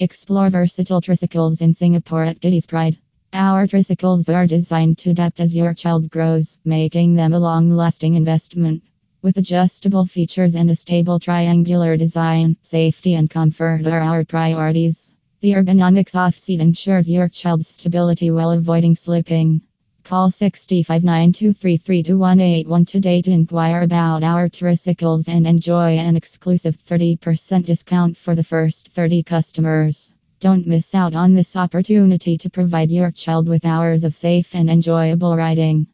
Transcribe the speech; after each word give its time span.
Explore 0.00 0.50
versatile 0.50 1.00
tricycles 1.00 1.60
in 1.60 1.74
Singapore 1.74 2.22
at 2.22 2.40
Kiddies 2.40 2.68
Pride. 2.68 2.96
Our 3.32 3.66
tricycles 3.66 4.28
are 4.28 4.46
designed 4.46 4.96
to 4.98 5.10
adapt 5.10 5.40
as 5.40 5.56
your 5.56 5.74
child 5.74 6.08
grows, 6.08 6.56
making 6.64 7.14
them 7.14 7.32
a 7.32 7.40
long 7.40 7.68
lasting 7.70 8.14
investment. 8.14 8.84
With 9.22 9.38
adjustable 9.38 10.06
features 10.06 10.54
and 10.54 10.70
a 10.70 10.76
stable 10.76 11.18
triangular 11.18 11.96
design, 11.96 12.56
safety 12.62 13.14
and 13.14 13.28
comfort 13.28 13.88
are 13.88 13.98
our 13.98 14.24
priorities. 14.24 15.12
The 15.40 15.54
ergonomic 15.54 16.08
soft 16.08 16.40
seat 16.42 16.60
ensures 16.60 17.08
your 17.08 17.28
child's 17.28 17.66
stability 17.66 18.30
while 18.30 18.52
avoiding 18.52 18.94
slipping. 18.94 19.62
Call 20.08 20.30
6592332181 20.30 22.86
today 22.86 23.20
to 23.20 23.30
inquire 23.30 23.82
about 23.82 24.24
our 24.24 24.48
tricycles 24.48 25.28
and 25.28 25.46
enjoy 25.46 25.98
an 25.98 26.16
exclusive 26.16 26.78
30% 26.78 27.66
discount 27.66 28.16
for 28.16 28.34
the 28.34 28.42
first 28.42 28.88
30 28.88 29.22
customers. 29.22 30.10
Don't 30.40 30.66
miss 30.66 30.94
out 30.94 31.14
on 31.14 31.34
this 31.34 31.56
opportunity 31.56 32.38
to 32.38 32.48
provide 32.48 32.90
your 32.90 33.10
child 33.10 33.50
with 33.50 33.66
hours 33.66 34.04
of 34.04 34.16
safe 34.16 34.54
and 34.54 34.70
enjoyable 34.70 35.36
riding. 35.36 35.88